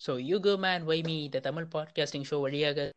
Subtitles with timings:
[0.00, 2.88] So you go man why me the Tamil podcasting show வழியாக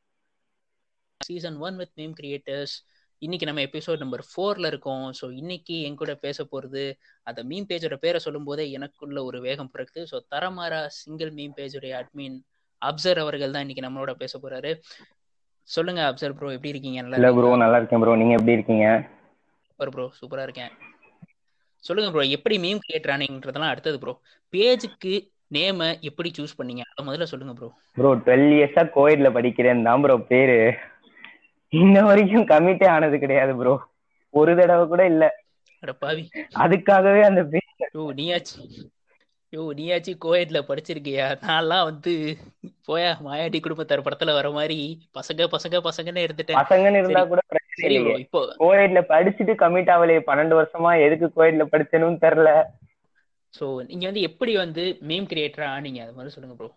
[1.21, 2.75] season one with meme creators
[3.21, 5.05] இன்னைக்கு நம்ம episode number ஃபோர்ல இருக்கோம்.
[5.11, 6.83] So இன்னைக்கு என் கூட பேச போறது
[7.27, 10.03] அந்த மீம் பேஜோட பேரை சொல்லும் போதே எனக்குள்ள ஒரு வேகம் பிறக்குது.
[10.03, 12.37] ஸோ தரமாரா சிங்கிள் மீம் பேஜோடைய அட்மின்
[12.81, 14.71] அப்சர் அவர்கள் தான் இன்னைக்கு நம்மளோட பேச போறாரு.
[15.69, 17.01] சொல்லுங்க அப்சர் ப்ரோ எப்படி இருக்கீங்க?
[17.01, 18.87] நல்லா ப்ரோ நல்லா இருக்கேன் ப்ரோ நீங்க எப்படி இருக்கீங்க?
[19.67, 20.73] சூப்பர் ப்ரோ சூப்பரா இருக்கேன்.
[21.83, 24.13] சொல்லுங்க ப்ரோ எப்படி மீம் கிரியேட் ஆனீங்கன்றதெல்லாம் அடுத்தது ப்ரோ
[24.53, 25.13] பேஜுக்கு
[25.53, 25.79] நேம
[26.09, 26.83] எப்படி சூஸ் பண்ணீங்க?
[26.89, 30.59] அதை முதல்ல சொல்லுங்க ப்ரோ ப்ரோ டுவெல் இயர்ஸா கோயிட்ல படிக்கிறேன் தான் ப்ரோ பேரு.
[31.73, 33.73] இன்ன வரைக்கும் கமிட்டே ஆனது கிடையாது ப்ரோ
[34.33, 35.23] ஒரு தடவை கூட இல்ல.
[36.01, 36.23] பாவி.
[36.63, 37.67] அதுக்காகவே அந்த பேர்.
[37.95, 38.57] யோ நீயாச்சு.
[39.53, 41.25] யோ நீயாச்சு கோயட்ல படிச்சிருக்கியா?
[41.43, 42.13] நான்லாம் வந்து
[42.87, 44.77] போயா மாயாண்டி குடும்பத்தார் படத்துல வர மாதிரி
[45.17, 46.61] பசங்க பசங்க பசங்கன்னு இருந்துட்டேன்.
[46.61, 47.21] பசங்கன்னு இருந்தா.
[47.25, 50.21] கூட பிரச்சனை இப்போ கோயிட்ல படிச்சுட்டு கமிட் ஆகலையே.
[50.29, 52.51] பன்னெண்டு வருஷமா எதுக்கு கோயிட்ல படிச்சேன்னு தெரியல
[53.53, 56.69] சோ நீங்க வந்து எப்படி வந்து மீம் கிரியேட்டரா ஆனீங்க அது மாதிரி சொல்லுங்க ப்ரோ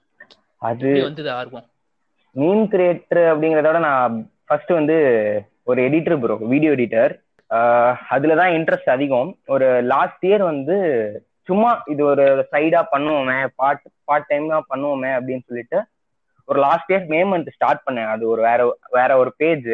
[0.68, 1.66] அது வந்தது ஆர்வம்?
[2.36, 4.96] மீம் கிரியேட்டர் அப்படிங்கறத விட நான் ஃபர்ஸ்ட் வந்து
[5.70, 7.12] ஒரு எடிட்டர் ப்ரோ வீடியோ எடிட்டர்
[8.14, 9.30] அதுல தான் இன்ட்ரெஸ்ட் அதிகம்.
[9.54, 10.76] ஒரு லாஸ்ட் இயர் வந்து
[11.48, 15.78] சும்மா இது ஒரு சைடா பண்ணுவோமே பார்ட் பார்ட் டைமா பண்ணுவோமே அப்படின்னு சொல்லிட்டு
[16.48, 18.10] ஒரு last year May month start பண்ணேன்.
[18.14, 18.60] அது ஒரு வேற
[18.98, 19.70] வேற ஒரு பேஜ்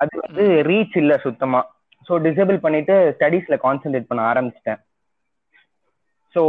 [0.00, 1.60] அது வந்து ரீச் இல்ல சுத்தமா.
[2.06, 4.80] ஸோ டிசேபிள் பண்ணிட்டு ஸ்டடீஸ்ல கான்சென்ட்ரேட் பண்ண ஆரம்பிச்சிட்டேன்.
[6.34, 6.42] ஸோ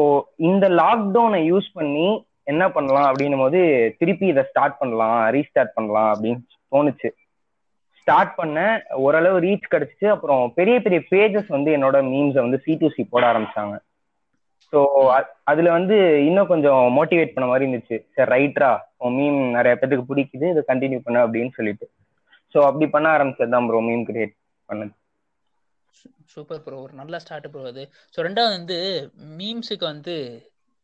[0.49, 2.07] இந்த லாக்டவுனை யூஸ் பண்ணி
[2.51, 3.59] என்ன பண்ணலாம் அப்படின்னும் போது
[3.99, 6.41] திருப்பி இதை ஸ்டார்ட் பண்ணலாம் ரீஸ்டார்ட் பண்ணலாம் அப்படின்னு
[6.73, 7.09] தோணுச்சு.
[8.01, 8.59] ஸ்டார்ட் பண்ண
[9.05, 10.07] ஓரளவு ரீச் கிடைச்சிச்சு.
[10.15, 13.75] அப்புறம் பெரிய பெரிய பேஜஸ் வந்து என்னோட மீம்ஸை வந்து சி டு சி போட ஆரம்பிச்சாங்க.
[14.73, 14.79] ஸோ
[15.51, 17.97] அதுல வந்து இன்னும் கொஞ்சம் மோட்டிவேட் பண்ண மாதிரி இருந்துச்சு.
[18.15, 18.71] சார் ரைட்ரா
[19.05, 20.47] உன் மீம் நிறைய பேத்துக்கு பிடிக்குது.
[20.53, 21.87] இதை கண்டினியூ பண்ண அப்படின்னு சொல்லிட்டு.
[22.55, 24.35] ஸோ அப்படி பண்ண ஆரம்பிச்சது தான் ப்ரோ மீம் கிரியேட்
[24.69, 24.93] பண்ணது.
[26.25, 27.83] சூப்பர் ப்ரோ ஒரு நல்ல ஸ்டார்ட் ப்ரோ அது.
[28.15, 28.77] ஸோ ரெண்டாவது வந்து
[29.37, 30.15] மீம்ஸுக்கு வந்து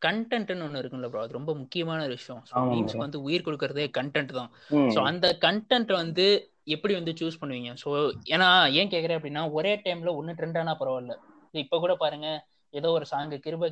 [0.02, 2.42] கண்டென்ட்னு ஒன்று இருக்குல்ல ப்ரோ அது ரொம்ப முக்கியமான ஒரு விஷயம்.
[2.44, 2.52] ஸோ.
[2.70, 4.50] மீம்ஸ்க்கு வந்து உயிர் கொடுக்கறதே கண்டென்ட் தான்.
[4.94, 6.26] ஸோ அந்த கண்டென்ட் வந்து
[6.64, 7.72] எப்படி வந்து சூஸ் பண்ணுவீங்க?
[7.84, 7.88] ஸோ
[8.24, 11.16] ஏன்னா ஏன் கேட்குறேன் அப்படின்னா ஒரே டைம்ல ஒன்று ட்ரெண்டானா பரவாயில்ல.
[11.54, 12.28] இப்போ கூட பாருங்க
[12.74, 13.68] ஏதோ ஒரு சாங் கிருப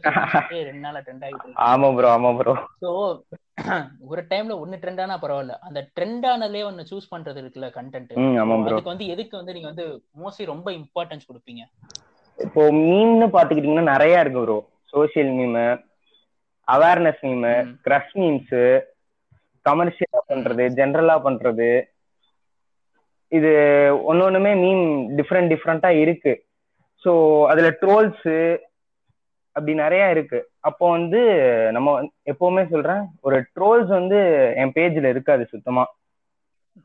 [0.68, 2.90] ரெண்டு நாளா ட்ரெண்ட் ஆகிட்டு ஆமா ப்ரோ ஆமா ப்ரோ ஸோ
[4.12, 5.54] ஒரு டைம்ல ஒன்னு ட்ரெண்டானா பரவாயில்ல.
[5.66, 8.12] அந்த ட்ரெண்டானலே ஒன்னு சூஸ் பண்றது இருக்குல்ல கண்டென்ட்
[8.68, 9.86] அதுக்கு வந்து எதுக்கு வந்து நீங்க வந்து
[10.22, 11.62] மோஸ்ட்லி ரொம்ப இம்பார்ட்டன்ஸ் கொடுப்பீங்க?
[12.38, 14.58] இப்போ மீம்னு பாத்துக்கிட்டீங்கன்னா நிறைய இருக்கு bro
[14.92, 15.56] social meme
[16.68, 17.46] awareness meme.
[17.86, 18.54] Crush memes
[19.66, 21.70] கமர்ஷியலா பண்றது ஜென்ரலா பண்றது.
[23.32, 23.50] இது
[24.10, 24.84] ஒன்னொண்ணுமே மீம்
[25.18, 26.32] டிஃப்ரெண்ட் டிஃப்ரெண்டா இருக்கு.
[27.04, 27.12] ஸோ
[27.50, 28.24] அதுல ட்ரோல்ஸ்
[29.58, 30.38] அப்படி நிறைய இருக்கு.
[30.68, 31.20] அப்போ வந்து
[31.76, 31.94] நம்ம
[32.32, 34.18] எப்பவுமே சொல்றேன் ஒரு ட்ரோல்ஸ் வந்து
[34.62, 35.84] என் பேஜ்ல இருக்காது சுத்தமா.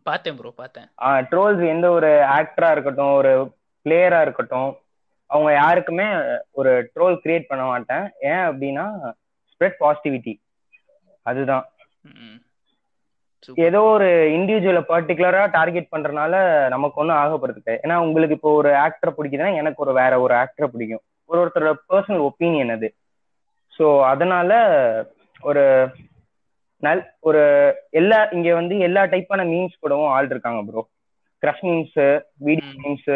[0.07, 0.87] பார்த்தேன் ப்ரோ பார்த்தேன்.
[1.31, 3.33] ட்ரோல்ஸ் எந்த ஒரு ஆக்டரா இருக்கட்டும் ஒரு
[3.85, 4.71] பிளேயரா இருக்கட்டும்
[5.29, 6.07] அவங்க யாருக்குமே
[6.59, 8.05] ஒரு ட்ரோல் கிரியேட் பண்ண மாட்டேன்.
[8.31, 8.85] ஏன் அப்படின்னா
[9.51, 10.33] ஸ்ப்ரெட் பாசிட்டிவிட்டி
[11.25, 11.65] அதுதான்.
[13.67, 16.35] ஏதோ ஒரு இண்டிவிஜுவலை பர்டிகுலரா டார்கெட் பண்றதுனால
[16.73, 21.03] நமக்கு ஒன்றும் ஆகப்படுறது ஏன்னா உங்களுக்கு இப்போ ஒரு ஆக்டரை பிடிக்குதுன்னா எனக்கு ஒரு வேற ஒரு ஆக்டரை பிடிக்கும்.
[21.29, 22.87] ஒரு ஒருத்தரோட பர்சனல் ஒப்பீனியன் அது.
[23.73, 24.51] ஸோ அதனால
[25.43, 25.63] ஒரு
[26.83, 27.41] நல் ஒரு
[27.91, 30.81] எல்லா இங்க வந்து எல்லா டைப்பான மீம்ஸ் கூடவும் ஆள் இருக்காங்க ப்ரோ
[31.43, 31.97] கிரஷ் மீம்ஸ்
[32.39, 32.79] வீடியோ ம்.
[32.81, 33.09] மீம்ஸ்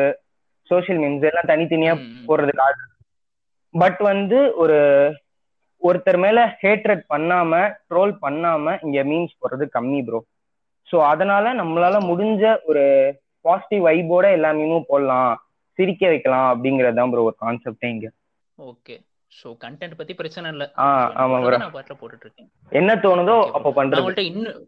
[0.72, 1.94] சோஷியல் மீம்ஸ் எல்லாம் தனித்தனியா.
[2.28, 2.78] போடுறதுக்கு ஆள்
[3.74, 4.78] பட் வந்து ஒரு
[5.82, 7.52] ஒருத்தர் மேல ஹேட்ரட் பண்ணாம
[7.90, 10.20] ட்ரோல் பண்ணாம இங்க மீம்ஸ் போடுறது கம்மி ப்ரோ
[10.90, 12.84] ஸோ அதனால நம்மளால முடிஞ்ச ஒரு
[13.46, 15.34] பாசிட்டிவ் வைபோட எல்லா மீமும் போடலாம்.
[15.78, 18.08] சிரிக்க வைக்கலாம் அப்படிங்கறது தான் ப்ரோ ஒரு கான்செப்டே இங்க.
[18.58, 18.96] ஓகே
[19.32, 20.66] ஸோ கண்டென்ட் பத்தி பிரச்சனை இல்ல.
[20.78, 20.88] ஆ
[21.24, 23.38] ஆமா ப்ரோ நான் பாட்டில் போட்டுட்டு இருக்கேன் என்ன தோணுதோ.
[23.56, 24.02] அப்போ பண்றது.
[24.02, 24.60] உங்கள்ட்ட இன்னும்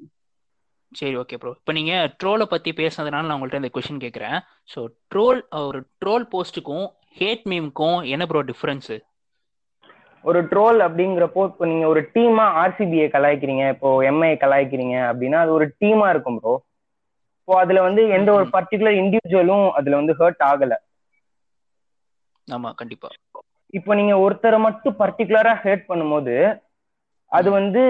[0.91, 4.37] சரி ஓகே ப்ரோ இப்போ நீங்க ட்ரோலை பத்தி பேசுனதுனால நான் உங்கள்ட்ட இந்த கொஸ்டின் கேட்குறேன்
[4.69, 6.87] ஸோ ட்ரோல் ஒரு ட்ரோல் போஸ்ட்டுக்கும்
[7.19, 8.91] ஹேட் மீம்க்கும் என்ன ப்ரோ டிஃபரன்ஸ்
[10.25, 15.65] ஒரு ட்ரோல் அப்படிங்கிறப்போ இப்போ நீங்க ஒரு டீமா ஆர்சிபியை கலாய்க்கிறீங்க இப்போ எம்ஐ கலாய்க்கிறீங்க அப்படின்னா அது ஒரு
[15.81, 16.53] டீமா இருக்கும் ப்ரோ
[17.39, 18.45] இப்போ அதுல வந்து எந்த ஒரு.
[18.55, 20.73] பர்டிகுலர் இண்டிவிஜுவலும் அதுல வந்து ஹர்ட் ஆகல.
[22.49, 23.09] ஆமா கண்டிப்பா.
[23.73, 26.35] இப்போ நீங்க ஒருத்தரை மட்டும் பர்டிகுலரா ஹேட் பண்ணும்போது
[27.31, 27.81] அது வந்து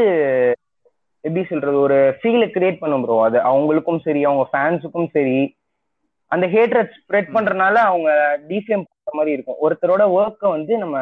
[1.23, 5.37] எப்படி சொல்றது ஒரு ஃபீலை கிரியேட் பண்ணும் ப்ரோ அது அவங்களுக்கும் சரி அவங்க ஃபேன்ஸுக்கும் சரி
[6.31, 7.29] அந்த ஹேட்ரட் ஸ்ப்ரெட்.
[7.35, 8.09] பண்றதுனால அவங்க
[8.49, 9.59] டிஃபேம் பண்ற மாதிரி இருக்கும்.
[9.61, 10.97] ஒருத்தரோட ஒர்க்கை வந்து நம்ம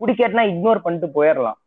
[0.00, 1.58] பிடிக்காட்டினா இக்னோர் பண்ணிட்டு போயிடலாம்.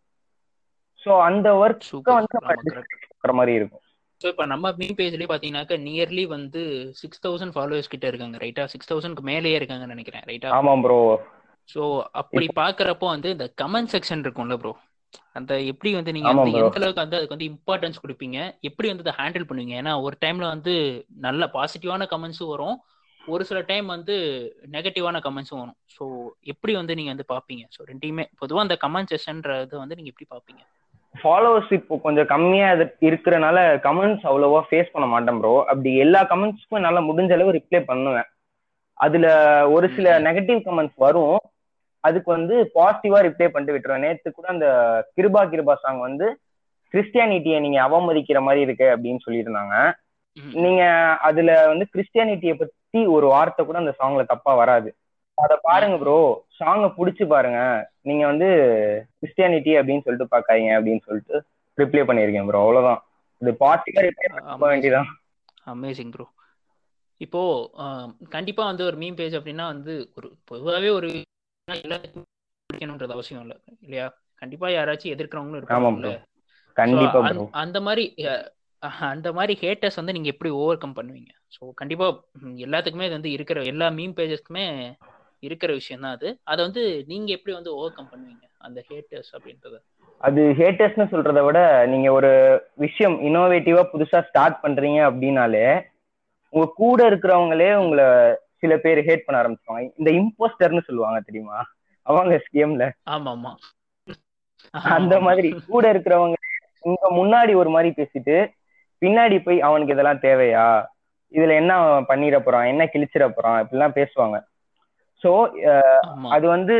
[1.04, 3.84] ஸோ அந்த ஒர்க்கை வந்து நம்ம மாதிரி இருக்கும்.
[4.22, 6.62] ஸோ இப்போ நம்ம மீ பேஜ்லேயே பார்த்தீங்கன்னாக்கா நியர்லி வந்து
[6.94, 10.98] சிக்ஸ் தௌசண்ட் ஃபாலோவர்ஸ் கிட்ட இருக்காங்க ரைட்டா சிக்ஸ் தௌசண்ட்க்கு மேலேயே இருக்காங்கன்னு நினைக்கிறேன் ரைட்டா ஆமாம் ப்ரோ
[11.70, 11.82] ஸோ
[12.12, 14.74] அப்படி பார்க்குறப்போ வந்து இந்த கமெண்ட் செக்ஷன் இருக்கும்ல ப்ரோ
[15.34, 16.52] அந்த எப்படி வந்து நீங்க வந்து.
[16.62, 18.38] எந்த அளவுக்கு வந்து அதுக்கு வந்து இம்பார்ட்டன்ஸ் கொடுப்பீங்க?
[18.62, 19.74] எப்படி வந்து அதை ஹேண்டில் பண்ணுவீங்க?
[19.82, 20.74] ஏன்னா ஒரு டைம்ல வந்து
[21.18, 22.76] நல்ல பாசிட்டிவான கமெண்ட்ஸும் வரும்.
[23.22, 24.16] ஒரு சில டைம் வந்து
[24.72, 25.78] நெகட்டிவான கமெண்ட்ஸும் வரும்.
[25.96, 26.04] ஸோ
[26.44, 27.64] எப்படி வந்து நீங்க வந்து பார்ப்பீங்க?
[27.76, 30.62] ஸோ ரெண்டையுமே பொதுவாக அந்த கமெண்ட் செஷன்றது வந்து நீங்க எப்படி பார்ப்பீங்க?
[31.24, 36.70] ஃபாலோவர்ஸ் இப்போ கொஞ்சம் கம்மியா இது- இருக்கறனால கமெண்ட்ஸ் அவ்வளோவா ஃபேஸ் பண்ண மாட்டேன் ப்ரோ அப்படி எல்லா கமெண்ட்ஸ்க்கும்
[36.70, 38.24] என்னால முடிஞ்ச அளவு ரிப்ளை பண்ணுவேன்.
[38.94, 39.28] அதுல
[39.70, 40.22] ஒரு சில.
[40.22, 41.40] நெகட்டிவ் கமெண்ட்ஸ் வரும்.
[42.00, 44.00] அதுக்கு வந்து பாசிட்டிவா ரிப்ளை பண்ணிட்டு விட்டுருவேன்.
[44.00, 44.68] நேத்து கூட அந்த
[45.22, 46.40] கிருபா கிருபா சாங் வந்து
[46.94, 49.94] கிறிஸ்டியானிட்டியை நீங்க அவமதிக்கிற மாதிரி இருக்கு அப்படின்னு சொல்லியிருந்தாங்க.
[50.54, 50.86] நீங்க
[51.22, 54.96] அதுல வந்து கிறிஸ்டியானிட்டியை பத்தி ஒரு வார்த்தை கூட அந்த சாங்ல தப்பா வராது.
[55.40, 56.16] அத பாருங்க ப்ரோ
[56.60, 57.60] சாங்கை புடிச்சு பாருங்க.
[58.02, 58.48] நீங்க வந்து
[59.20, 61.36] கிறிஸ்டியானிட்டி அப்படின்னு சொல்லிட்டு பாக்காதீங்க அப்படின்னு சொல்லிட்டு
[61.78, 63.02] ரிப்ளை பண்ணிருக்கேன் ப்ரோ அவ்வளவுதான்.
[63.42, 65.10] இது பாசிட்டிவா ரிப்ளை பண்ண வேண்டியதான்
[65.68, 66.26] அமேசிங் ப்ரோ
[67.22, 67.42] இப்போ
[68.30, 71.08] கண்டிப்பா வந்து ஒரு மீம் பேஜ் அப்படின்னா வந்து ஒரு பொதுவாகவே ஒரு
[71.68, 72.28] எல்லாத்துக்கும்
[72.70, 73.56] பிடிக்கணுன்றது அவசியம் இல்லை.
[73.82, 74.06] இல்லையா?
[74.42, 75.66] கண்டிப்பா யாராச்சும் எதிர்க்கிறவங்களும்
[76.00, 76.14] ப்ரோ
[76.78, 77.20] கண்டிப்பா
[77.62, 78.04] அந்த- மாதிரி
[79.12, 81.32] அந்த மாதிரி ஹேட்டர்ஸ் வந்து நீங்க எப்படி ஓவர் கம் பண்ணுவீங்க?
[81.56, 82.08] ஸோ கண்டிப்பா
[82.66, 84.66] எல்லாத்துக்குமே இது வந்து இருக்கிற எல்லா மீம் பேஜஸ்க்குமே
[85.44, 86.30] இருக்கிற விஷயம் தான் அது.
[86.44, 88.46] அதை வந்து நீங்க எப்படி வந்து ஓவர் கம் பண்ணுவீங்க?
[88.60, 89.76] அந்த ஹேட்டர்ஸ் அப்படின்றத.
[90.22, 92.32] அது ஹேட்டர்ஸ்னு சொல்றதை விட நீங்க ஒரு
[92.78, 95.66] விஷயம் இன்னோவேட்டிவா புதுசா ஸ்டார்ட் பண்றீங்க அப்படின்னாலே
[96.54, 98.06] உங்க கூட இருக்கிறவங்களே உங்களை
[98.64, 101.58] சில பேர் ஹேட் பண்ண ஆரம்பிச்சுவாங்க இந்த இம்போஸ்டர்னு சொல்லுவாங்க தெரியுமா?
[102.06, 103.52] அவங்க ஸ்கேம்ல ஆமா ஆமா
[104.94, 106.36] அந்த மாதிரி கூட இருக்கிறவங்க
[106.84, 108.36] உங்க முன்னாடி ஒரு மாதிரி பேசிட்டு
[109.02, 110.66] பின்னாடி போய் அவனுக்கு இதெல்லாம் தேவையா?
[111.32, 111.74] இதுல என்ன
[112.10, 112.66] பண்ணிட போறான்?
[112.66, 113.60] என்ன கிழிச்சிட போறான்?
[113.64, 114.38] இப்படிலாம் பேசுவாங்க.
[115.24, 115.32] சோ
[116.36, 116.76] அது வந்து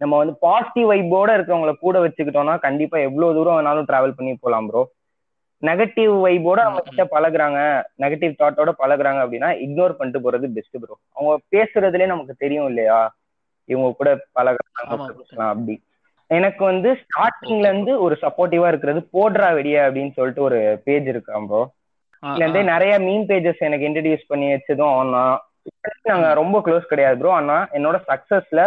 [0.00, 4.82] நம்ம வந்து பாசிட்டிவ் வைப்போட இருக்கிறவங்கள கூட வச்சுக்கிட்டோம்னா கண்டிப்பா எவ்வளவு தூரம் வேணாலும் டிராவல் பண்ணி போலாம் ப்ரோ
[5.62, 7.58] நெகட்டிவ் வைப்போட நம்ம கிட்ட பழகுறாங்க.
[8.02, 13.00] நெகட்டிவ் தாட்டோட பழகுறாங்க அப்படின்னா இக்னோர் பண்ணிட்டு போறது பெஸ்ட் ப்ரோ அவங்க பேசுறதுலயே நமக்கு தெரியும் இல்லையா?
[13.68, 15.04] இவங்க கூட பழகுறாங்க
[15.48, 15.74] அப்படி.
[16.30, 21.62] எனக்கு வந்து ஸ்டார்டிங்ல இருந்து ஒரு சப்போர்ட்டிவா இருக்கிறது போடுறா வெடிய அப்படின்னு சொல்லிட்டு ஒரு பேஜ் இருக்கான் ப்ரோ
[22.22, 22.62] இதுல இருந்தே.
[22.72, 25.36] நிறைய மீன் பேஜஸ் எனக்கு இன்ட்ரடியூஸ் பண்ணி வச்சதும் அவன் தான்.
[26.10, 28.60] நாங்க ரொம்ப க்ளோஸ் கிடையாது ப்ரோ ஆனா என்னோட சக்சஸ்ல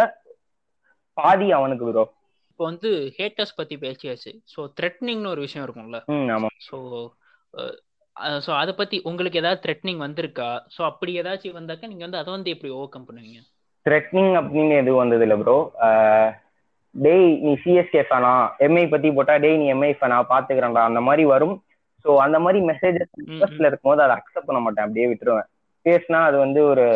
[1.16, 2.04] பாதி அவனுக்கு ப்ரோ
[2.50, 4.32] இப்போ வந்து ஹேட்டர்ஸ் பத்தி பேசியாச்சு.
[4.52, 5.98] ஸோ த்ரெட்னிங்னு ஒரு விஷயம் இருக்கும்ல.
[6.36, 6.48] ஆமா.
[6.66, 6.76] ஸோ
[8.44, 10.48] ஸோ அதை பத்தி உங்களுக்கு ஏதாவது த்ரெட்னிங் வந்திருக்கா?
[10.74, 13.40] ஸோ அப்படி ஏதாச்சும் வந்தாக்கா நீங்க வந்து அதை வந்து எப்படி ஓவர் கம் பண்ணுவீங்க?
[13.86, 15.56] த்ரெட்னிங் அப்படின்னு எதுவும் வந்தது இல்ல ப்ரோ
[16.94, 18.32] டேய் நீ சிஎஸ்கே ஃபேனா
[18.66, 20.84] எம்ஐ பத்தி போட்டா டேய் நீ எம்ஐ ஃபேனா பாத்துக்கிறேன்டா.
[20.90, 21.56] அந்த மாதிரி வரும்.
[22.04, 23.12] ஸோ அந்த மாதிரி மெசேஜஸ்
[23.68, 25.48] இருக்கும்போது அதை அக்செப்ட் பண்ண மாட்டேன் அப்படியே விட்டுருவேன்.
[25.86, 26.86] பேசினா அது வந்து ஒரு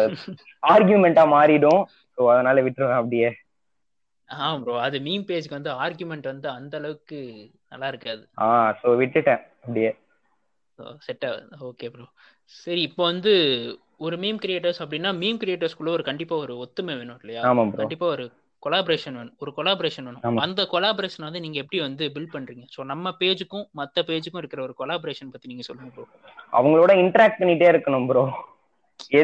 [0.63, 1.83] ஆர்கியூமெண்டா மாறிடும்.
[2.19, 3.31] ஸோ அதனால விட்டுருவேன் அப்படியே.
[4.29, 7.19] ஆ ப்ரோ அது மீம் பேஜ்க்கு வந்து ஆர்குமெண்ட் வந்து அந்த அளவுக்கு
[7.73, 8.23] நல்லா இருக்காது.
[8.39, 8.47] ஆ
[8.81, 9.91] ஸோ விட்டுட்டேன் அப்படியே.
[11.03, 12.05] செட் ஆகுது ஓகே ப்ரோ
[12.55, 13.33] சரி இப்போ வந்து
[14.07, 17.43] ஒரு மீம் கிரியேட்டர்ஸ் அப்படின்னா மீம் கிரியேட்டர்ஸ்குள்ள ஒரு கண்டிப்பா ஒரு ஒத்துமை வேணும் இல்லையா?
[17.81, 18.25] கண்டிப்பா ஒரு
[18.63, 19.37] கொலாபரேஷன் வேணும்.
[19.39, 20.25] ஒரு கொலாபரேஷன் வேணும்.
[20.45, 22.65] அந்த கொலாபரேஷன் வந்து நீங்க எப்படி வந்து பில்ட் பண்றீங்க?
[22.75, 26.07] ஸோ நம்ம பேஜுக்கும் மத்த பேஜுக்கும் இருக்கிற ஒரு கொலாபரேஷன் பத்தி நீங்க சொல்லுங்க ப்ரோ
[26.53, 28.25] அவங்களோட இன்டராக்ட் பண்ணிட்டே இருக்கணும் ப்ரோ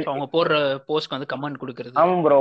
[0.06, 0.54] அவங்க போடுற
[0.88, 2.38] போஸ்ட்க்கு வந்து கமெண்ட் கொடுக்கறது ஆமா ப்ரோ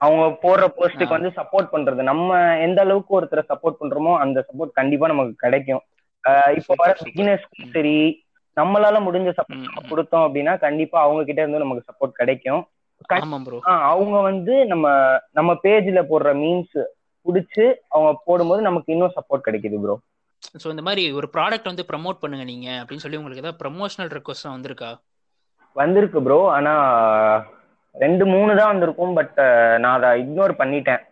[0.00, 1.16] அவங்க போடுற போஸ்ட்டுக்கு.
[1.16, 2.30] வந்து சப்போர்ட் பண்றது நம்ம
[2.64, 5.82] எந்த அளவுக்கு ஒருத்தரை சப்போர்ட் பண்றோமோ அந்த சப்போர்ட் கண்டிப்பா நமக்கு கிடைக்கும்
[6.58, 6.90] இப்போ வர.
[7.06, 7.72] பிகினர்ஸ்க்கும்.
[7.74, 7.96] சரி
[8.56, 9.88] நம்மளால முடிஞ்ச சப்போர்ட்.
[9.90, 12.62] கொடுத்தோம் அப்படின்னா கண்டிப்பா அவங்க கிட்ட இருந்து நமக்கு சப்போர்ட் கிடைக்கும்
[13.88, 14.86] அவங்க வந்து நம்ம
[15.34, 16.76] நம்ம பேஜ்ல போடுற மீன்ஸ்
[17.26, 19.96] புடிச்சு அவங்க போடும்போது நமக்கு இன்னும் சப்போர்ட் கிடைக்குது ப்ரோ
[20.54, 24.48] ஸோ இந்த மாதிரி ஒரு ப்ராடக்ட் வந்து ப்ரமோட் பண்ணுங்க நீங்க அப்படின்னு சொல்லி உங்களுக்கு ஏதாவது ப்ரமோஷனல் ரெக்வஸ்ட்
[24.48, 24.90] வந்திருக்கா
[25.76, 26.72] வந்திருக்கு ப்ரோ ஆனா
[27.94, 29.14] ரெண்டு மூணு தான் வந்திருக்கும்.
[29.18, 29.36] பட்
[29.82, 31.02] நான் அதை இக்னோர் பண்ணிட்டேன்.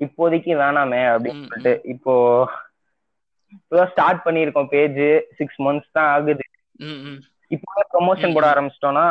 [0.00, 1.74] இப்போதைக்கு வேணாமே அப்படின்னு சொல்லிட்டு.
[1.94, 2.14] இப்போ
[3.56, 5.00] இப்போதான் ஸ்டார்ட் பண்ணியிருக்கோம் பேஜ்
[5.38, 6.44] சிக்ஸ் மந்த்ஸ் தான் ஆகுது.
[7.50, 8.46] இப்போ ப்ரொமோஷன் போட.
[8.52, 9.06] ஆரம்பிச்சிட்டோம்னா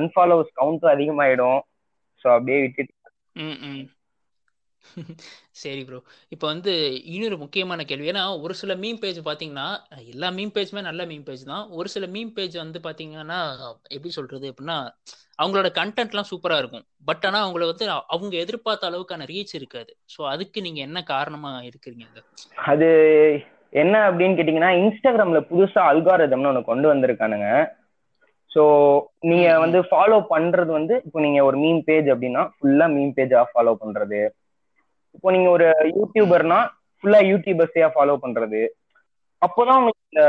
[0.00, 1.60] அன்ஃபாலோவர்ஸ் கவுண்ட்டும் அதிகமாயிடும்.
[2.22, 2.94] ஸோ அப்படியே விட்டுட்டு.
[5.60, 5.98] சரி ப்ரோ
[6.32, 6.72] இப்போ வந்து
[7.14, 8.06] இன்னொரு முக்கியமான கேள்வி.
[8.08, 9.66] ஏன்னா ஒரு சில மீம் பேஜ் பார்த்தீங்கன்னா
[10.12, 11.64] எல்லா மீம் பேஜுமே நல்ல மீம் பேஜ் தான்.
[11.70, 13.40] ஒரு சில மீம் பேஜ் வந்து பார்த்தீங்கன்னா
[13.90, 14.46] எப்படி சொல்றது?
[14.52, 14.78] எப்படின்னா
[15.38, 16.86] அவங்களோட கண்டென்ட்லாம் சூப்பராக இருக்கும்.
[17.04, 19.92] பட் ஆனால் அவங்கள வந்து அவங்க எதிர்பார்த்த அளவுக்கான ரீச் இருக்காது.
[20.14, 22.06] ஸோ அதுக்கு நீங்கள் என்ன காரணமாக இருக்கிறீங்க?
[22.70, 22.88] அது
[23.72, 27.48] என்ன அப்படின்னு கேட்டிங்கன்னா இன்ஸ்டாகிராம்ல புதுசா அல்காரதம்னு ஒன்று கொண்டு வந்திருக்கானுங்க.
[28.50, 28.62] ஸோ
[29.20, 29.60] நீங்க ம், ம்.
[29.60, 34.20] வந்து ஃபாலோ பண்றது வந்து இப்போ நீங்க ஒரு மீம் பேஜ் அப்படின்னா ஃபுல்லா மீம் பேஜா ஃபாலோ பண்றது.
[35.14, 36.58] இப்போ நீங்க ஒரு யூடியூபர்னா
[37.04, 38.60] ஃபுல்லா யூடியூபர்ஸையா ஃபாலோ பண்றது.
[39.42, 40.24] அப்போதான் உங்களுக்கு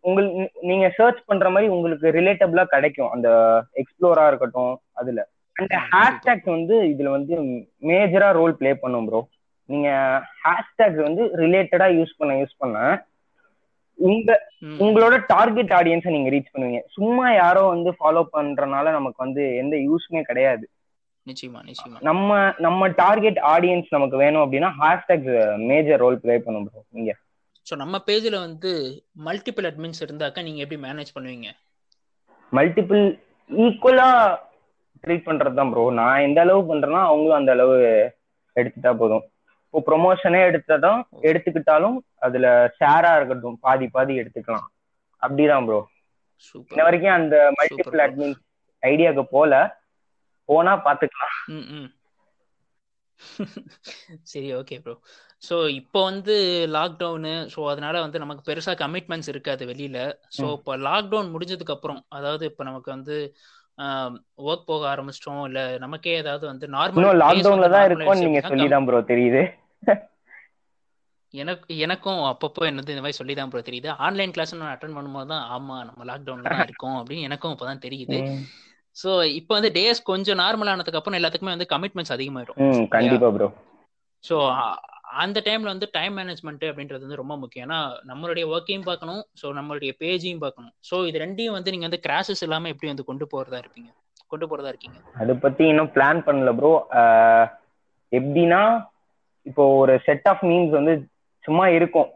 [0.00, 3.10] உங்களுக்கு நீங்க சர்ச் பண்ற மாதிரி உங்களுக்கு ரிலேட்டபிளா கிடைக்கும்.
[3.10, 3.28] அந்த
[3.74, 5.20] எக்ஸ்ப்ளோரா இருக்கட்டும் அதுல.
[5.56, 7.34] அந்த ம், ஹேஷ்டேக்ஸ் வந்து இதுல வந்து
[7.82, 9.20] மேஜரா ரோல் ப்ளே பண்ணும் ப்ரோ
[9.68, 9.88] நீங்க
[10.44, 12.78] ஹேஷ்டேக்ஸ் வந்து ரிலேட்டடா யூஸ் பண்ண யூஸ் பண்ண
[13.98, 14.30] உங்க
[14.80, 16.80] உங்களோட டார்கெட் ஆடியன்ஸை நீங்க ரீச் பண்ணுவீங்க.
[16.88, 20.64] சும்மா யாரோ வந்து ஃபாலோ பண்றனால நமக்கு வந்து எந்த யூஸ்மே கிடையாது.
[21.26, 21.98] நிச்சயமா நிச்சயமா.
[22.08, 22.28] நம்ம
[22.66, 25.34] நம்ம டார்கெட் ஆடியன்ஸ் நமக்கு வேணும் அப்படின்னா ஹேஷ்டேக்ஸ்
[25.70, 27.12] மேஜர் ரோல் ப்ளே பண்ணும் ப்ரோ நீங்க
[27.66, 28.70] ஸோ நம்ம பேஜில் வந்து
[29.26, 31.48] மல்டிபிள் அட்மின்ஸ் இருந்தாக்கா நீங்கள் எப்படி மேனேஜ் பண்ணுவீங்க?
[32.52, 33.02] மல்டிபிள்
[33.50, 34.08] ஈக்குவலா
[35.04, 37.76] ட்ரீட் பண்றது தான் ப்ரோ நான் எந்த அளவு பண்றேன்னா அவங்களும் அந்த அளவு
[38.56, 39.24] எடுத்துட்டா போதும்.
[39.66, 41.96] இப்போ ப்ரொமோஷனே எடுத்ததும் எடுத்துக்கிட்டாலும்
[42.26, 42.46] அதுல
[42.78, 44.66] ஷேரா இருக்கட்டும் பாதி பாதி எடுத்துக்கலாம்.
[45.22, 45.80] அப்படிதான் ப்ரோ
[46.70, 48.02] இன்ன வரைக்கும் அந்த மல்டிபிள்.
[48.06, 48.36] அட்மின்
[48.82, 49.52] ஐடியாக்கு போல
[50.50, 51.36] போனா பாத்துக்கலாம்.
[54.30, 54.94] சரி ஓகே ப்ரோ
[55.42, 56.34] ஸோ இப்போ வந்து
[56.76, 59.98] லாக்டவுனு ஸோ அதனால வந்து நமக்கு பெருசா கமிட்மெண்ட்ஸ் இருக்காது வெளியில.
[60.38, 60.44] ஸோ.
[60.58, 63.16] இப்போ லாக்டவுன் முடிஞ்சதுக்கு அப்புறம் அதாவது இப்போ நமக்கு வந்து
[64.48, 69.42] ஒர்க் போக ஆரம்பிச்சிட்டோம் இல்ல நமக்கே ஏதாவது வந்து நார்மல் லாக்டவுன்ல தான் இருக்கோம்னு நீங்க சொல்லிதான் ப்ரோ தெரியுது.
[71.34, 73.88] எனக்கு எனக்கும் அப்பப்போ என்னது இந்த மாதிரி சொல்லி தான் ப்ரோ தெரியுது.
[74.06, 78.18] ஆன்லைன் கிளாஸ் நான் அட்டன் பண்ணும்போது தான் ஆமா நம்ம லாக்டவுன்ல தான் இருக்கோம் அப்படின்னு எனக்கும் இப்போதான் தெரியுது.
[78.96, 83.48] ஸோ இப்போ வந்து டேஸ் கொஞ்சம் நார்மல் ஆனதுக்கு அப்புறம் எல்லாத்துக்குமே வந்து கமிட்மெண்ட்ஸ் அதிகமாயிடும் கண்டிப்பா ப்ரோ
[84.24, 84.36] ஸோ
[85.22, 87.64] அந்த டைம்ல வந்து டைம் மேனேஜ்மெண்ட் அப்படின்றது வந்து ரொம்ப முக்கியம்.
[87.66, 87.78] ஏன்னா
[88.10, 89.22] நம்மளுடைய ஒர்க்கையும் பார்க்கணும்.
[89.40, 90.74] ஸோ நம்மளுடைய பேஜையும் பார்க்கணும்.
[90.88, 93.90] ஸோ இது ரெண்டையும் வந்து நீங்க வந்து கிராஷஸ் இல்லாம எப்படி வந்து கொண்டு போறதா இருப்பீங்க?
[94.32, 94.98] கொண்டு போறதா இருக்கீங்க?
[95.22, 96.72] அதை பத்தி இன்னும் பிளான் பண்ணல ப்ரோ
[98.12, 98.62] எப்படின்னா
[99.46, 100.94] இப்போ ஒரு செட் ஆஃப் மீம்ஸ் வந்து
[101.44, 102.08] சும்மா இருக்கும்.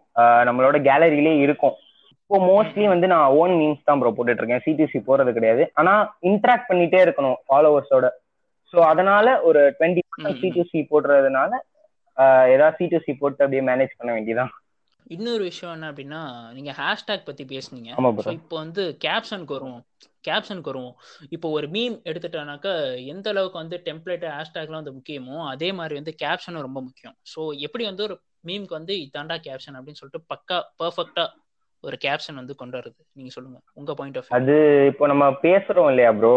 [0.49, 1.77] நம்மளோட கேலரியிலே இருக்கும்.
[2.25, 5.65] இப்போ மோஸ்ட்லி வந்து நான் ஓன் மீம்ஸ் தான் ப்ரோ போட்டுட்டு இருக்கேன் சிடிசி போறது கிடையாது.
[5.75, 5.93] ஆனா
[6.29, 8.07] இன்ட்ராக்ட் பண்ணிட்டே இருக்கணும் ஃபாலோவர்ஸோட
[8.75, 10.39] ஸோ அதனால ஒரு டுவெண்ட்டி ம், ம்.
[10.41, 11.51] சி டு சி போடுறதுனால
[12.49, 14.53] ஏதாவது சி டு சி போட்டு அப்படியே மேனேஜ் பண்ண வேண்டியதான்
[15.11, 16.21] இன்னொரு விஷயம் என்ன அப்படின்னா
[16.53, 17.91] நீங்க ஹேஷ்டேக் பத்தி பேசுனீங்க.
[18.35, 19.83] இப்போ வந்து கேப்ஷனுக்கு வருவோம்.
[20.25, 20.95] கேப்ஷனுக்கு வருவோம்.
[21.31, 22.73] இப்போ ஒரு மீம் எடுத்துட்டானாக்கா
[23.13, 27.17] எந்த அளவுக்கு வந்து டெம்ப்ளேட் ஹேஷ்டேக்லாம் வந்து முக்கியமோ அதே மாதிரி வந்து கேப்ஷனும் ரொம்ப முக்கியம்.
[27.33, 31.25] ஸோ எப்படி வந்து ஒரு மீம்க்கு வந்து இதாண்டா கேப்ஷன் அப்படின்னு சொல்லிட்டு பக்கா பர்ஃபெக்டா
[31.85, 33.59] ஒரு கேப்ஷன் வந்து கொண்டு வருது நீங்க சொல்லுங்க.
[33.75, 34.55] உங்க பாயிண்ட் ஆஃப் அது
[34.91, 36.35] இப்போ நம்ம பேசுறோம் இல்லையா ப்ரோ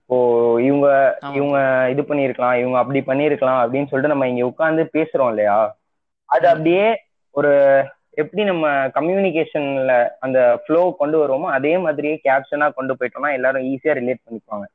[0.00, 0.18] இப்போ
[0.62, 0.86] இவங்க.
[1.36, 1.58] இவங்க
[1.92, 5.58] இது பண்ணிருக்கலாம் இவங்க அப்படி பண்ணிருக்கலாம் அப்படின்னு சொல்லிட்டு நம்ம இங்க உட்கார்ந்து பேசுறோம் இல்லையா?
[6.28, 6.86] அது அப்படியே
[7.34, 7.52] ஒரு
[8.18, 14.24] எப்படி நம்ம கம்யூனிகேஷன்ல அந்த ஃப்ளோ கொண்டு வருவோமோ அதே மாதிரியே கேப்ஷனா கொண்டு போயிட்டோம்னா எல்லாரும் ஈஸியா ரிலேட்
[14.24, 14.66] பண்ணிப்பாங்க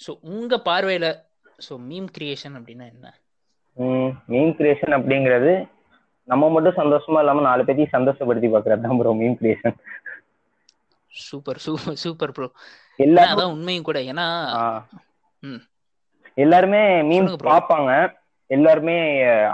[0.00, 1.08] ஸோ உங்க பார்வையில
[1.58, 3.06] ஸோ மீம் கிரியேஷன் அப்படின்னா என்ன?
[4.28, 5.52] மீம் கிரியேஷன் அப்படிங்கிறது
[6.30, 9.76] நம்ம மட்டும் சந்தோஷமா இல்லாம நாலு பேத்தையும் சந்தோஷப்படுத்தி பாக்குறது தான் bro meme creation
[11.12, 12.48] super super super bro
[12.98, 13.98] எல்லாரும் அதான் உண்மையும் கூட.
[14.10, 14.26] ஏன்னா.
[16.36, 17.48] எல்லாருமே மீம் bro.
[17.50, 17.90] பார்ப்பாங்க.
[18.50, 18.96] எல்லாருமே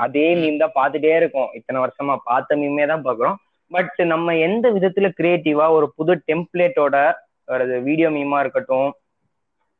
[0.04, 1.50] அதே மீம் தான் பார்த்துட்டே இருக்கோம்.
[1.58, 3.38] இத்தனை வருஷமா பார்த்த மீமே தான் பார்க்குறோம்.
[3.70, 6.96] பட் நம்ம எந்த விதத்துல கிரியேட்டிவா ஒரு புது டெம்ப்ளேட்டோட
[7.54, 8.88] ஒரு வீடியோ மீமா இருக்கட்டும்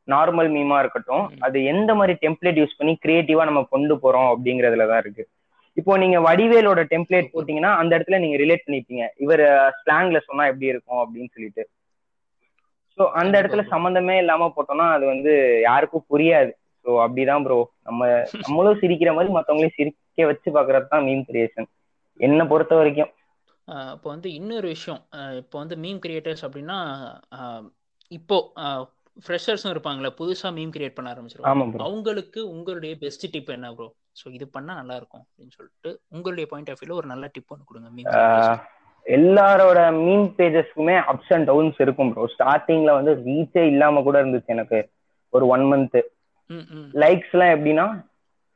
[0.08, 1.24] நார்மல் மீமா இருக்கட்டும்.
[1.46, 5.24] அது எந்த மாதிரி டெம்ப்ளேட் யூஸ் பண்ணி கிரியேட்டிவா நம்ம கொண்டு போறோம் அப்படிங்கறதுல தான் இருக்கு.
[5.76, 9.06] இப்போ நீங்க வடிவேலோட டெம்ப்ளேட் போட்டீங்கன்னா அந்த இடத்துல நீங்க ரிலேட் பண்ணிப்பீங்க.
[9.24, 9.42] இவர்
[9.80, 11.64] ஸ்லாங்ல சொன்னா எப்படி இருக்கும் அப்படின்னு சொல்லிட்டு.
[12.98, 13.62] ஸோ அந்த இடத்துல.
[13.72, 15.32] சம்மந்தமே இல்லாம போட்டோம்னா அது வந்து
[15.68, 16.52] யாருக்கும் புரியாது.
[16.84, 18.08] ஸோ அப்படிதான் ப்ரோ நம்ம
[18.46, 21.68] நம்மளும் சிரிக்கிற மாதிரி மத்தவங்களையும் சிரிக்க வச்சு பாக்குறது தான் மீம் கிரியேஷன்
[22.20, 23.10] என்னை பொறுத்த வரைக்கும்.
[23.96, 25.00] இப்போ வந்து இன்னொரு விஷயம்.
[25.42, 26.78] இப்போ வந்து மீம் கிரியேட்டர்ஸ் அப்படின்னா
[28.10, 28.36] இப்போ
[29.26, 31.84] ஃப்ரெஷர்ஸும் இருப்பாங்களே புதுசா மீம் கிரியேட் பண்ண ஆரம்பிச்சிருவாங்க.
[31.86, 36.70] அவங்களுக்கு உங்களுடைய பெஸ்ட் டிப் என்ன ப்ரோ ஸோ இது பண்ணா நல்லா இருக்கும் அப்படின்னு சொல்லிட்டு உங்களுடைய பாயிண்ட்
[36.72, 38.56] ஆஃப் வியூல ஒரு நல்ல டிப் ஒன்று கொடுங்க
[39.06, 44.78] எல்லாரோட மீம் பேஜஸ்க்குமே அப்ஸ் அண்ட் டவுன்ஸ் இருக்கும் ப்ரோ ஸ்டார்டிங்ல வந்து ரீச்சே இல்லாம கூட இருந்துச்சு எனக்கு
[45.32, 45.98] ஒரு ஒன் மந்த்
[47.02, 47.86] லைக்ஸ் எல்லாம் எப்படின்னா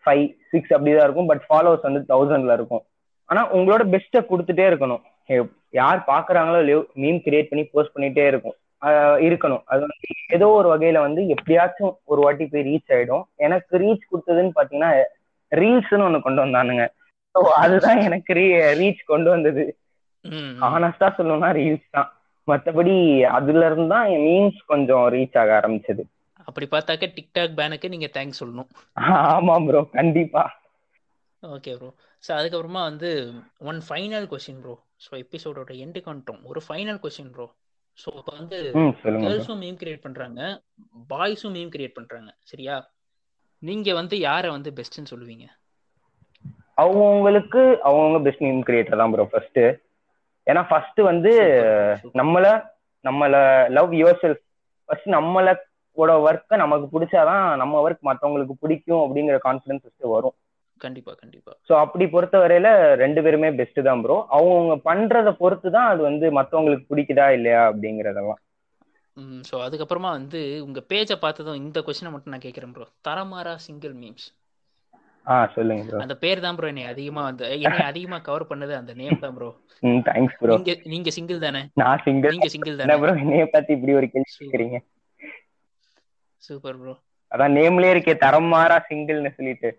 [0.05, 2.83] ஃபைவ் சிக்ஸ் அப்படிதான் இருக்கும் பட் ஃபாலோவர்ஸ் வந்து தௌசண்ட்ல இருக்கும்.
[3.29, 5.03] ஆனா உங்களோட பெஸ்ட்டை கொடுத்துட்டே இருக்கணும்.
[5.81, 8.57] யார் பாக்குறாங்களோ இல்லையோ மீம் கிரியேட் பண்ணி போஸ்ட் பண்ணிட்டே இருக்கும்.
[9.27, 9.63] இருக்கணும்.
[9.73, 9.97] அது வந்து
[10.37, 13.25] ஏதோ ஒரு வகையில வந்து எப்படியாச்சும் ஒரு வாட்டி போய் ரீச் ஆயிடும்.
[13.47, 14.91] எனக்கு ரீச் கொடுத்ததுன்னு பாத்தீங்கன்னா
[15.53, 16.85] ரீல்ஸ்னு ஒண்ணு கொண்டு வந்தானுங்க.
[17.35, 18.33] ஸோ அதுதான் எனக்கு
[18.81, 19.65] ரீச் கொண்டு வந்தது.
[20.69, 22.09] ஆனஸ்டா சொல்லணும்னா ரீல்ஸ் தான்.
[22.49, 22.95] மத்தபடி
[23.39, 26.03] அதுல இருந்து தான் என் மீம்ஸ் கொஞ்சம் ரீச் ஆக ஆரம்பிச்சது.
[26.49, 28.71] அப்படி பார்த்தாக்க டிக்டாக் பேனுக்கு நீங்க தேங்க்ஸ் சொல்லணும்.
[29.35, 30.45] ஆமா ப்ரோ கண்டிப்பா.
[31.43, 31.91] ஓகே ப்ரோ
[32.23, 33.11] ஸோ அதுக்கப்புறமா வந்து
[33.71, 36.43] one final question bro so எபிசோடோட எண்டுக்கு வந்துட்டோம்.
[36.51, 37.47] ஒரு ஃபைனல் கொஸ்டின் ப்ரோ
[37.99, 38.59] ஸோ இப்போ வந்து.
[39.23, 40.41] கேர்ள்ஸும் மீம் கிரியேட் பண்றாங்க.
[41.13, 42.31] பாய்ஸும் மீம் கிரியேட் பண்றாங்க.
[42.43, 42.77] சரியா?
[43.63, 45.47] நீங்க வந்து யாரை வந்து பெஸ்ட்னு சொல்லுவீங்க?
[46.75, 49.61] அவங்கவுங்களுக்கு அவங்கவுங்க பெஸ்ட் மீம் கிரியேட்டர் தான் ப்ரோ ஃபர்ஸ்ட்
[50.47, 51.33] ஏன்னா ஃபர்ஸ்ட் வந்து.
[52.21, 52.47] நம்மள
[53.05, 53.35] நம்மள
[53.69, 54.43] லவ் யுவர் செல்ஃப்
[54.89, 60.37] ஃபர்ஸ்ட் நம்மளோட ஒர்க்கை நமக்கு பிடிச்சாதான் நம்ம ஒர்க் மற்றவங்களுக்கு பிடிக்கும் அப்படிங்கிற கான்ஃபிடன்ஸ் ஃபர்ஸ்ட் வரும்.
[60.81, 61.53] கண்டிப்பா கண்டிப்பா.
[61.69, 66.27] ஸோ அப்படி பொறுத்த வரையில ரெண்டு பேருமே பெஸ்ட் தான் ப்ரோ அவங்கவுங்க பண்றத பொறுத்து தான் அது வந்து
[66.39, 68.41] மற்றவங்களுக்கு பிடிக்குதா இல்லையா அப்படிங்கறதெல்லாம்.
[69.21, 73.97] ம் ஸோ அதுக்கப்புறமா வந்து உங்க பேஜை பார்த்ததும் இந்த கொஸ்டினை மட்டும் நான் கேட்குறேன் ப்ரோ தரமாரா சிங்கிள்
[74.01, 74.29] மீம்ஸ்
[75.27, 78.93] ஆ சொல்லுங்க ப்ரோ அந்த பேர் தான் ப்ரோ என்னை அதிகமா வந்து என்னை அதிகமா கவர் பண்ணது அந்த
[78.97, 79.51] நேம் தான் ப்ரோ
[79.83, 81.63] ம் தேங்க்ஸ் ப்ரோ நீங்க நீங்க சிங்கிள் தானே?
[81.81, 82.99] நான் சிங்கிள் நீங்க சிங்கிள் தானே?
[83.01, 84.79] ப்ரோ என்னைய பத்தி இப்படி ஒரு கேள்வி கேக்குறீங்க?
[86.43, 86.95] சூப்பர் ப்ரோ
[87.33, 89.71] அதான் நேம்லயே இருக்கே தரம் மாறா சிங்கிள்னு சொல்லிட்டு.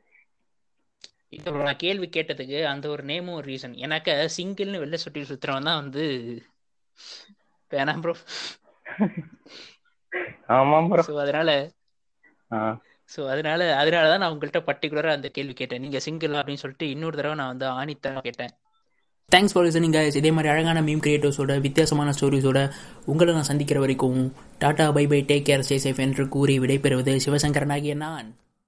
[1.35, 5.69] இல்ல bro, நான் கேள்வி கேட்டதுக்கு அந்த ஒரு நேமும் ஒரு ரீசன் எனக்கு சிங்கிள்னு வெளில சுட்டி சுத்துறவன்
[5.69, 6.03] தான் வந்து
[7.71, 8.13] வேணாம் ப்ரோ
[10.57, 11.49] ஆமா ப்ரோ ஸோ அதனால
[13.09, 15.81] ஸோ அதனால அதனால தான் நான் உங்கள்கிட்ட பர்டிகுலராக அந்த கேள்வி கேட்டேன்.
[15.85, 18.53] நீங்கள் சிங்கிள் அப்படின்னு சொல்லிட்டு இன்னொரு தடவை நான் வந்து ஆணித்தான் கேட்டேன்.
[19.31, 22.59] தேங்க்ஸ் ஃபார் லிசனிங் கைஸ் இதே மாதிரி அழகான மீம் கிரியேட்டர்ஸோட வித்தியாசமான ஸ்டோரிஸோட
[23.11, 24.19] உங்களை நான் சந்திக்கிற வரைக்கும்
[24.63, 28.29] tata bye bye take care stay safe என்று கூறி விடைபெறுவது சிவசங்கரனாகிய நான்.